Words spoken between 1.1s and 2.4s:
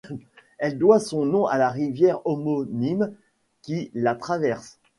nom à la rivière